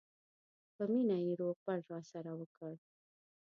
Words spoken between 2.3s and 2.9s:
وکړ.